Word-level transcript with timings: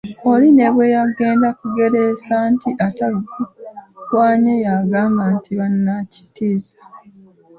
Oli 0.31 0.49
ne 0.57 0.67
bwe 0.73 0.85
yagenda 0.95 1.47
kugereesa 1.59 2.35
nti 2.53 2.69
atagukwanye 2.87 4.53
y'agamba 4.65 5.23
nti 5.35 5.49
banaakitiza! 5.57 6.73